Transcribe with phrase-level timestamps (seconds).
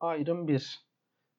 [0.00, 0.80] Ayrım 1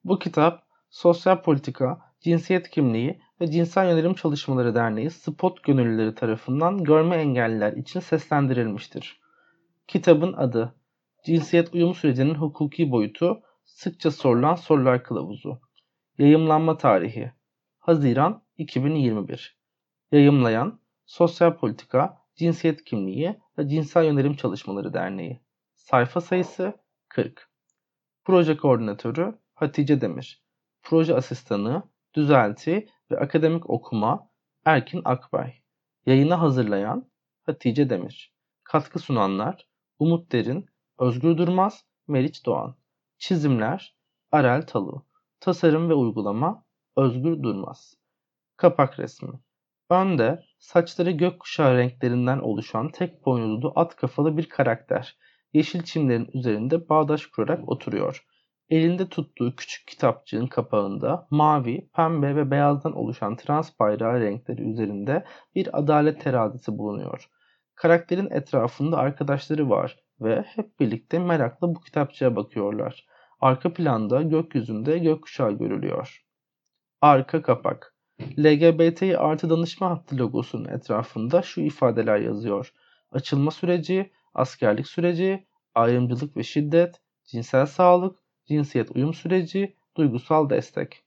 [0.04, 7.16] Bu kitap Sosyal Politika, Cinsiyet Kimliği ve Cinsel Yönelim Çalışmaları Derneği Spot Gönüllüleri tarafından görme
[7.16, 9.20] engelliler için seslendirilmiştir.
[9.88, 10.74] Kitabın adı
[11.24, 15.60] Cinsiyet Uyum Sürecinin Hukuki Boyutu Sıkça Sorulan Sorular Kılavuzu.
[16.18, 17.32] Yayımlanma Tarihi
[17.78, 19.58] Haziran 2021
[20.12, 25.40] Yayımlayan Sosyal Politika, Cinsiyet Kimliği ve Cinsel Yönelim Çalışmaları Derneği.
[25.74, 26.74] Sayfa sayısı
[27.08, 27.49] 40
[28.30, 30.42] Proje Koordinatörü Hatice Demir.
[30.82, 31.82] Proje Asistanı
[32.14, 34.30] Düzelti ve Akademik Okuma
[34.64, 35.54] Erkin Akbay.
[36.06, 37.10] Yayını hazırlayan
[37.42, 38.34] Hatice Demir.
[38.64, 39.66] Katkı sunanlar
[39.98, 40.66] Umut Derin,
[40.98, 42.76] Özgür Durmaz, Meriç Doğan.
[43.18, 43.96] Çizimler
[44.32, 45.06] Arel Talu.
[45.40, 46.64] Tasarım ve uygulama
[46.96, 47.94] Özgür Durmaz.
[48.56, 49.40] Kapak resmi.
[49.90, 55.16] Önde saçları gökkuşağı renklerinden oluşan tek boynuzlu at kafalı bir karakter.
[55.52, 58.26] Yeşil çimlerin üzerinde bağdaş kurarak oturuyor.
[58.70, 65.78] Elinde tuttuğu küçük kitapçığın kapağında mavi, pembe ve beyazdan oluşan trans bayrağı renkleri üzerinde bir
[65.78, 67.30] adalet terazisi bulunuyor.
[67.74, 73.06] Karakterin etrafında arkadaşları var ve hep birlikte merakla bu kitapçığa bakıyorlar.
[73.40, 76.24] Arka planda gökyüzünde gökkuşağı görülüyor.
[77.00, 77.94] Arka kapak
[78.38, 82.72] LGBT artı danışma hattı logosunun etrafında şu ifadeler yazıyor.
[83.12, 88.18] Açılma süreci, askerlik süreci, ayrımcılık ve şiddet, cinsel sağlık,
[88.50, 91.04] cinsiyet uyum süreci, duygusal destek.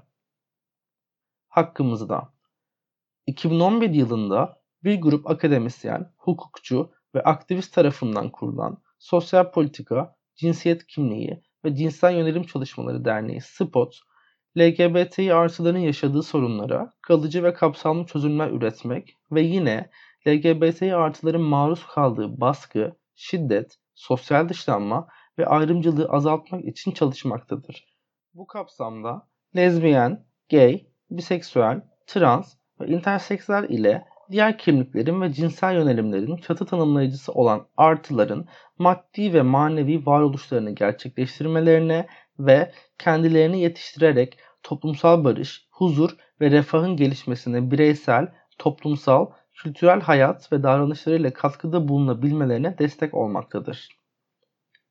[1.48, 2.32] Hakkımızda
[3.26, 11.74] 2011 yılında bir grup akademisyen, hukukçu ve aktivist tarafından kurulan Sosyal Politika, Cinsiyet Kimliği ve
[11.74, 14.00] Cinsel Yönelim Çalışmaları Derneği SPOT,
[14.58, 19.90] LGBTİ artıların yaşadığı sorunlara kalıcı ve kapsamlı çözümler üretmek ve yine
[20.28, 25.08] LGBTİ artıların maruz kaldığı baskı, şiddet, sosyal dışlanma
[25.38, 27.84] ve ayrımcılığı azaltmak için çalışmaktadır.
[28.34, 36.66] Bu kapsamda lezbiyen, gay, biseksüel, trans ve interseksüel ile diğer kimliklerin ve cinsel yönelimlerin çatı
[36.66, 38.46] tanımlayıcısı olan artıların
[38.78, 42.06] maddi ve manevi varoluşlarını gerçekleştirmelerine
[42.46, 51.32] ve kendilerini yetiştirerek toplumsal barış, huzur ve refahın gelişmesine bireysel, toplumsal, kültürel hayat ve davranışlarıyla
[51.32, 53.88] katkıda bulunabilmelerine destek olmaktadır.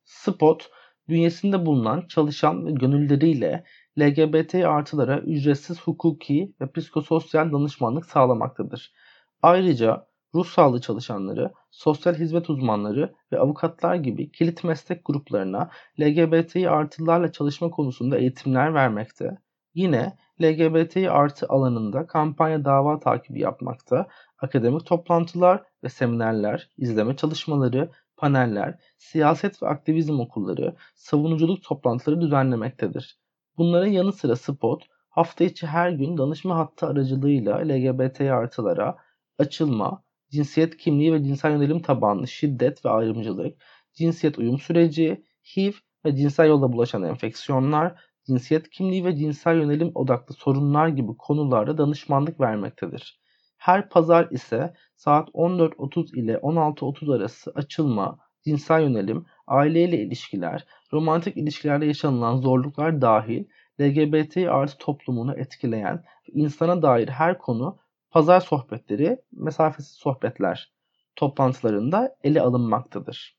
[0.05, 0.69] Spot,
[1.09, 3.63] bünyesinde bulunan çalışan ve gönülleriyle
[3.99, 8.93] LGBT artılara ücretsiz hukuki ve psikososyal danışmanlık sağlamaktadır.
[9.41, 15.69] Ayrıca ruh sağlığı çalışanları, sosyal hizmet uzmanları ve avukatlar gibi kilit meslek gruplarına
[16.00, 19.38] LGBTİ artılarla çalışma konusunda eğitimler vermekte.
[19.73, 24.07] Yine LGBTİ artı alanında kampanya dava takibi yapmakta,
[24.40, 33.19] akademik toplantılar ve seminerler, izleme çalışmaları, paneller, siyaset ve aktivizm okulları, savunuculuk toplantıları düzenlemektedir.
[33.57, 38.97] Bunların yanı sıra Spot, hafta içi her gün danışma hattı aracılığıyla LGBT artılara
[39.40, 43.62] açılma, cinsiyet kimliği ve cinsel yönelim tabanlı şiddet ve ayrımcılık,
[43.94, 45.23] cinsiyet uyum süreci,
[45.56, 45.73] HIV
[46.06, 52.40] ve cinsel yolla bulaşan enfeksiyonlar, cinsiyet kimliği ve cinsel yönelim odaklı sorunlar gibi konularda danışmanlık
[52.40, 53.19] vermektedir.
[53.57, 61.85] Her pazar ise saat 14.30 ile 16.30 arası açılma, cinsel yönelim, aileyle ilişkiler, romantik ilişkilerde
[61.85, 63.46] yaşanılan zorluklar dahil
[63.81, 67.79] LGBT artı toplumunu etkileyen ve insana dair her konu
[68.12, 70.74] pazar sohbetleri, mesafesiz sohbetler
[71.16, 73.38] toplantılarında ele alınmaktadır.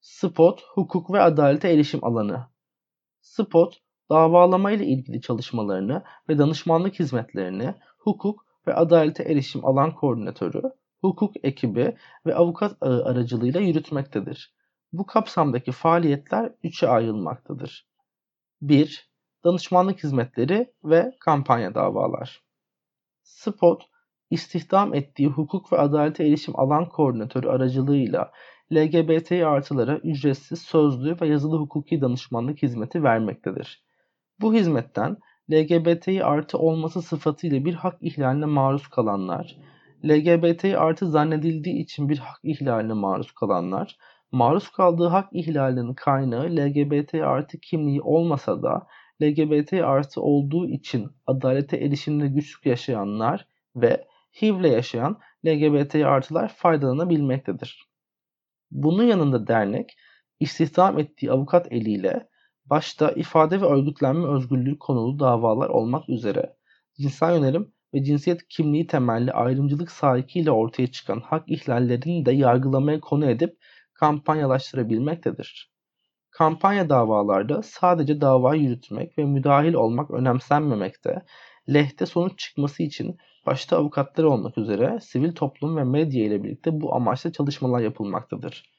[0.00, 2.46] Spot, hukuk ve adalete erişim alanı.
[3.20, 3.78] Spot,
[4.10, 10.62] davalama ile ilgili çalışmalarını ve danışmanlık hizmetlerini hukuk ve adalete erişim alan koordinatörü,
[11.00, 14.54] hukuk ekibi ve avukat ağı aracılığıyla yürütmektedir.
[14.92, 17.86] Bu kapsamdaki faaliyetler üçe ayrılmaktadır.
[18.60, 19.10] 1.
[19.44, 22.42] Danışmanlık hizmetleri ve kampanya davalar.
[23.34, 23.82] Spot,
[24.30, 28.32] istihdam ettiği hukuk ve adalete erişim alan koordinatörü aracılığıyla
[28.72, 33.84] LGBT artılara ücretsiz sözlü ve yazılı hukuki danışmanlık hizmeti vermektedir.
[34.40, 35.16] Bu hizmetten
[35.52, 39.56] LGBT artı olması sıfatıyla bir hak ihlaline maruz kalanlar,
[40.04, 43.96] LGBT artı zannedildiği için bir hak ihlaline maruz kalanlar,
[44.32, 48.86] maruz kaldığı hak ihlalinin kaynağı LGBT artı kimliği olmasa da
[49.22, 53.46] LGBT artı olduğu için adalete erişimde güçlük yaşayanlar
[53.76, 54.04] ve
[54.42, 57.88] HIV ile yaşayan LGBT artılar faydalanabilmektedir.
[58.70, 59.96] Bunun yanında dernek
[60.40, 62.28] istihdam ettiği avukat eliyle
[62.64, 66.56] başta ifade ve örgütlenme özgürlüğü konulu davalar olmak üzere
[67.00, 73.30] cinsel yönelim ve cinsiyet kimliği temelli ayrımcılık sahikiyle ortaya çıkan hak ihlallerini de yargılamaya konu
[73.30, 73.58] edip
[73.94, 75.71] kampanyalaştırabilmektedir.
[76.32, 81.22] Kampanya davalarda sadece dava yürütmek ve müdahil olmak önemsenmemekte,
[81.72, 86.94] lehte sonuç çıkması için başta avukatlar olmak üzere sivil toplum ve medya ile birlikte bu
[86.94, 88.70] amaçla çalışmalar yapılmaktadır.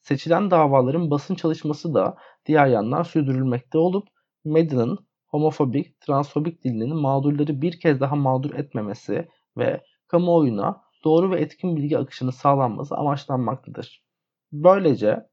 [0.00, 2.16] Seçilen davaların basın çalışması da
[2.46, 4.08] diğer yandan sürdürülmekte olup
[4.44, 11.76] medyanın homofobik, transfobik dilinin mağdurları bir kez daha mağdur etmemesi ve kamuoyuna doğru ve etkin
[11.76, 14.04] bilgi akışını sağlanması amaçlanmaktadır.
[14.52, 15.29] Böylece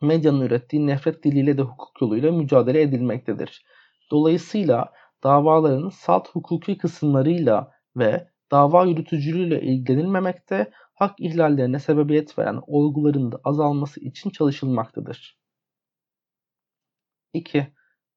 [0.00, 3.64] medyanın ürettiği nefret diliyle de hukuk yoluyla mücadele edilmektedir.
[4.10, 4.92] Dolayısıyla
[5.24, 14.00] davaların salt hukuki kısımlarıyla ve dava yürütücülüğüyle ilgilenilmemekte, hak ihlallerine sebebiyet veren olguların da azalması
[14.00, 15.38] için çalışılmaktadır.
[17.32, 17.66] 2.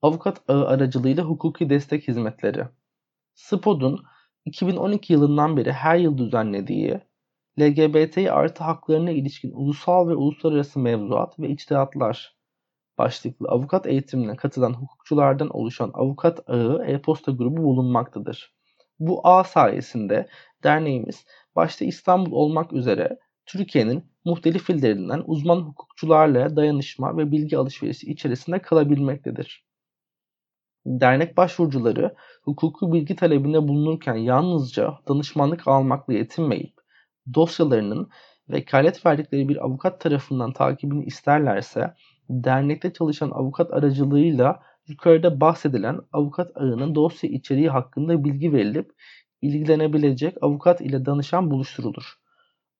[0.02, 2.68] Avukat ağı aracılığıyla hukuki destek hizmetleri.
[3.34, 4.04] SPOD'un
[4.46, 7.02] 2012 yılından beri her yıl düzenlediği
[7.59, 12.35] LGBTİ artı haklarına ilişkin ulusal ve uluslararası mevzuat ve içtihatlar
[12.97, 18.53] başlıklı avukat eğitimine katılan hukukçulardan oluşan avukat ağı e-posta grubu bulunmaktadır.
[19.00, 20.27] Bu ağ sayesinde
[20.63, 21.25] derneğimiz
[21.56, 29.65] başta İstanbul olmak üzere Türkiye'nin muhtelif illerinden uzman hukukçularla dayanışma ve bilgi alışverişi içerisinde kalabilmektedir.
[30.85, 36.79] Dernek başvurucuları hukuki bilgi talebinde bulunurken yalnızca danışmanlık almakla yetinmeyip
[37.34, 38.10] dosyalarının
[38.50, 41.94] vekalet verdikleri bir avukat tarafından takibini isterlerse
[42.30, 48.92] dernekte çalışan avukat aracılığıyla yukarıda bahsedilen avukat ağının dosya içeriği hakkında bilgi verilip
[49.42, 52.20] ilgilenebilecek avukat ile danışan buluşturulur.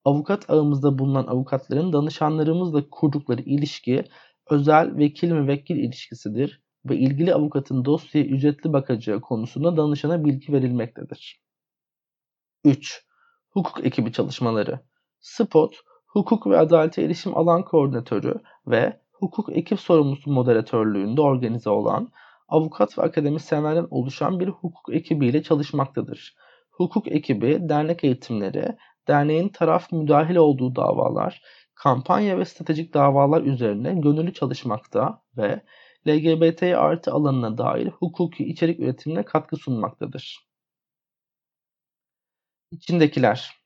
[0.04, 4.04] Avukat ağımızda bulunan avukatların danışanlarımızla kurdukları ilişki
[4.50, 11.40] özel vekil müvekkil ilişkisidir ve ilgili avukatın dosyaya ücretli bakacağı konusunda danışana bilgi verilmektedir.
[12.64, 13.09] 3.
[13.50, 14.80] Hukuk ekibi çalışmaları
[15.20, 15.74] SPOT,
[16.06, 18.34] Hukuk ve Adalete Erişim Alan Koordinatörü
[18.66, 22.08] ve Hukuk Ekip Sorumlusu moderatörlüğünde organize olan
[22.48, 26.34] avukat ve akademisyenlerden oluşan bir hukuk ekibiyle çalışmaktadır.
[26.70, 28.76] Hukuk ekibi dernek eğitimleri,
[29.08, 31.42] derneğin taraf müdahil olduğu davalar,
[31.74, 35.62] kampanya ve stratejik davalar üzerine gönüllü çalışmakta ve
[36.08, 40.49] LGBT artı alanına dair hukuki içerik üretimine katkı sunmaktadır.
[42.72, 43.56] İçindekiler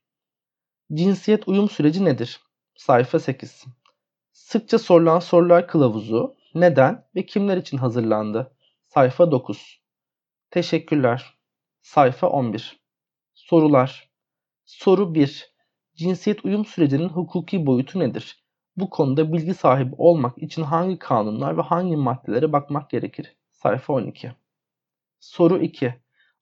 [0.93, 2.41] Cinsiyet uyum süreci nedir?
[2.77, 3.65] Sayfa 8
[4.33, 8.57] Sıkça sorulan sorular kılavuzu neden ve kimler için hazırlandı?
[8.83, 9.83] Sayfa 9
[10.51, 11.39] Teşekkürler.
[11.83, 12.81] Sayfa 11
[13.35, 14.11] Sorular
[14.65, 15.55] Soru 1
[15.95, 18.45] Cinsiyet uyum sürecinin hukuki boyutu nedir?
[18.77, 23.37] Bu konuda bilgi sahibi olmak için hangi kanunlar ve hangi maddelere bakmak gerekir?
[23.51, 24.33] Sayfa 12
[25.21, 25.95] Soru 2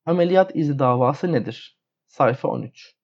[0.06, 1.81] Ameliyat izi davası nedir?
[2.12, 2.94] Sayfa 13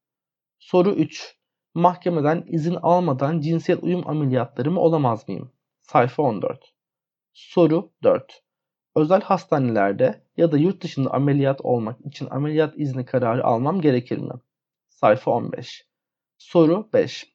[0.58, 1.37] Soru 3
[1.75, 5.52] Mahkemeden izin almadan cinsiyet uyum ameliyatları mı olamaz mıyım?
[5.81, 6.75] Sayfa 14
[7.32, 8.43] Soru 4
[8.96, 14.32] Özel hastanelerde ya da yurt dışında ameliyat olmak için ameliyat izni kararı almam gerekir mi?
[14.88, 15.88] Sayfa 15
[16.38, 17.34] Soru 5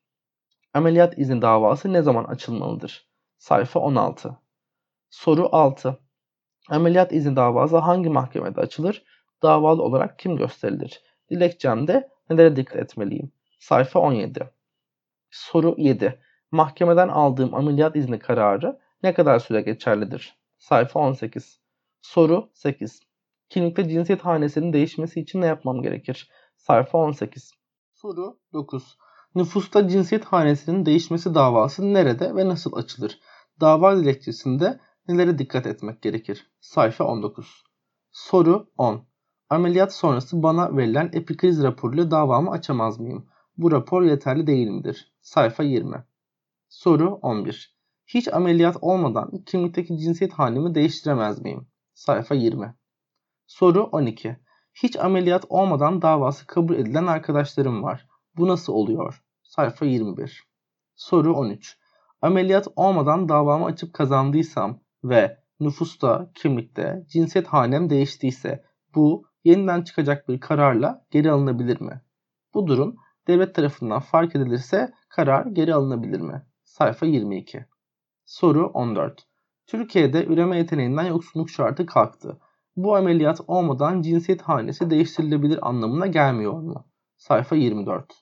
[0.74, 3.08] Ameliyat izni davası ne zaman açılmalıdır?
[3.38, 4.38] Sayfa 16
[5.10, 6.00] Soru 6
[6.70, 9.04] Ameliyat izni davası hangi mahkemede açılır?
[9.44, 11.13] Davalı olarak kim gösterilir?
[11.30, 13.32] Dilekçemde nelere dikkat etmeliyim?
[13.60, 14.50] Sayfa 17
[15.32, 16.20] Soru 7
[16.52, 20.38] Mahkemeden aldığım ameliyat izni kararı ne kadar süre geçerlidir?
[20.58, 21.60] Sayfa 18
[22.02, 23.00] Soru 8
[23.54, 26.32] Klinikte cinsiyet hanesinin değişmesi için ne yapmam gerekir?
[26.58, 27.52] Sayfa 18
[27.94, 28.98] Soru 9
[29.36, 33.20] Nüfusta cinsiyet hanesinin değişmesi davası nerede ve nasıl açılır?
[33.62, 36.52] Dava dilekçesinde nelere dikkat etmek gerekir?
[36.60, 37.64] Sayfa 19
[38.12, 39.08] Soru 10
[39.54, 43.26] Ameliyat sonrası bana verilen epikriz raporuyla davamı açamaz mıyım?
[43.58, 45.12] Bu rapor yeterli değil midir?
[45.22, 46.04] Sayfa 20
[46.70, 47.76] Soru 11
[48.08, 51.68] Hiç ameliyat olmadan kimlikteki cinsiyet halimi değiştiremez miyim?
[51.94, 52.76] Sayfa 20
[53.48, 54.38] Soru 12
[54.74, 58.08] Hiç ameliyat olmadan davası kabul edilen arkadaşlarım var.
[58.38, 59.24] Bu nasıl oluyor?
[59.44, 60.44] Sayfa 21
[60.96, 61.78] Soru 13
[62.22, 68.64] Ameliyat olmadan davamı açıp kazandıysam ve nüfusta, kimlikte cinsiyet hanem değiştiyse
[68.96, 72.02] bu yeniden çıkacak bir kararla geri alınabilir mi?
[72.54, 72.96] Bu durum
[73.28, 76.46] devlet tarafından fark edilirse karar geri alınabilir mi?
[76.64, 77.66] Sayfa 22.
[78.26, 79.28] Soru 14.
[79.68, 82.40] Türkiye'de üreme yeteneğinden yoksunluk şartı kalktı.
[82.76, 86.88] Bu ameliyat olmadan cinsiyet hanesi değiştirilebilir anlamına gelmiyor mu?
[87.18, 88.14] Sayfa 24.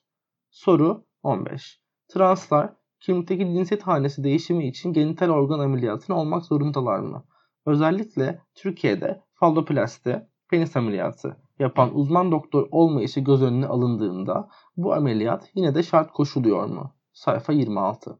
[0.50, 1.80] Soru 15.
[2.08, 7.24] Translar kimlikteki cinsiyet hanesi değişimi için genital organ ameliyatını olmak zorundalar mı?
[7.66, 15.74] Özellikle Türkiye'de falloplasti, penis ameliyatı yapan uzman doktor olmayışı göz önüne alındığında bu ameliyat yine
[15.74, 16.94] de şart koşuluyor mu?
[17.12, 18.18] Sayfa 26.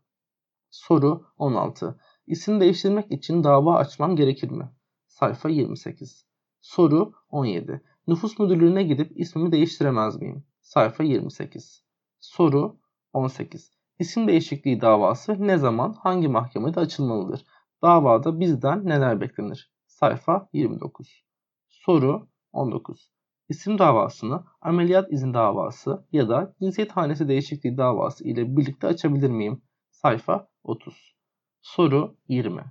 [0.71, 2.01] Soru 16.
[2.27, 4.71] İsim değiştirmek için dava açmam gerekir mi?
[5.07, 6.27] Sayfa 28.
[6.61, 7.83] Soru 17.
[8.07, 10.45] Nüfus müdürlüğüne gidip ismimi değiştiremez miyim?
[10.61, 11.85] Sayfa 28.
[12.21, 12.77] Soru
[13.13, 13.71] 18.
[13.99, 17.45] İsim değişikliği davası ne zaman hangi mahkemede açılmalıdır?
[17.83, 19.73] Davada bizden neler beklenir?
[19.87, 21.32] Sayfa 29.
[21.87, 23.11] Soru 19.
[23.49, 29.63] İsim davasını ameliyat izin davası ya da cinsiyet hanesi değişikliği davası ile birlikte açabilir miyim?
[29.91, 31.15] Sayfa 30.
[31.63, 32.65] Soru 20.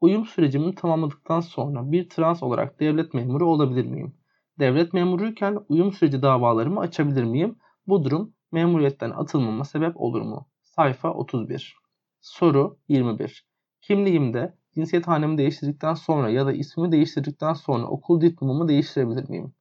[0.00, 4.16] Uyum sürecimi tamamladıktan sonra bir trans olarak devlet memuru olabilir miyim?
[4.58, 7.58] Devlet memuruyken uyum süreci davalarımı açabilir miyim?
[7.86, 10.48] Bu durum memuriyetten atılmama sebep olur mu?
[10.62, 11.76] Sayfa 31.
[12.20, 13.46] Soru 21.
[13.80, 19.54] Kimliğimde cinsiyet hanemi değiştirdikten sonra ya da ismimi değiştirdikten sonra okul diplomamı değiştirebilir miyim?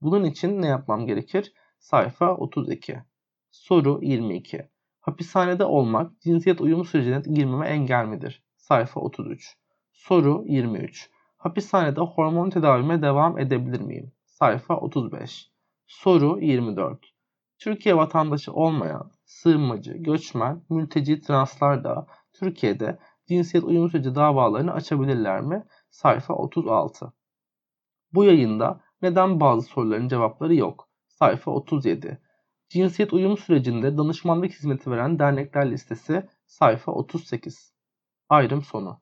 [0.00, 1.52] Bunun için ne yapmam gerekir?
[1.78, 2.98] Sayfa 32.
[3.50, 4.68] Soru 22.
[5.00, 8.42] Hapishanede olmak cinsiyet uyumu sürecine girmeme engel midir?
[8.56, 9.56] Sayfa 33.
[9.92, 11.10] Soru 23.
[11.36, 14.12] Hapishanede hormon tedavime devam edebilir miyim?
[14.24, 15.50] Sayfa 35.
[15.86, 16.98] Soru 24.
[17.58, 22.98] Türkiye vatandaşı olmayan, sığınmacı, göçmen, mülteci translar da Türkiye'de
[23.30, 25.64] cinsiyet uyum süreci davalarını açabilirler mi?
[25.90, 27.12] Sayfa 36.
[28.12, 30.88] Bu yayında neden bazı soruların cevapları yok?
[31.08, 32.20] Sayfa 37.
[32.68, 37.74] Cinsiyet uyum sürecinde danışmanlık hizmeti veren dernekler listesi sayfa 38.
[38.28, 39.00] Ayrım sonu.